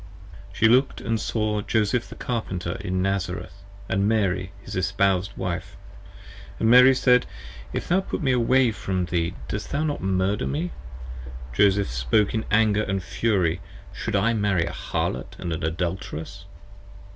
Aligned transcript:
She 0.51 0.67
looked 0.67 0.99
& 1.11 1.17
saw 1.19 1.61
Joseph 1.61 2.09
the 2.09 2.15
Carpenter 2.15 2.75
in 2.79 3.03
Nazareth, 3.03 3.61
& 3.81 3.87
Mary 3.87 4.51
His 4.63 4.75
espoused 4.75 5.37
Wife. 5.37 5.77
And 6.59 6.71
Mary 6.71 6.95
said, 6.95 7.27
If 7.71 7.87
thou 7.87 7.99
put 8.01 8.23
me 8.23 8.31
away 8.31 8.71
from 8.71 9.05
thee 9.05 9.29
5 9.41 9.47
Dost 9.47 9.69
thou 9.71 9.83
not 9.83 10.01
murder 10.01 10.47
me? 10.47 10.71
Joseph 11.53 11.91
spoke 11.91 12.33
in 12.33 12.45
anger 12.49 12.99
& 12.99 12.99
fury, 12.99 13.61
Should 13.93 14.15
I 14.15 14.33
Marry 14.33 14.65
a 14.65 14.71
Harlot 14.73 15.37
& 15.39 15.39
an 15.39 15.51
Adulteress? 15.51 16.45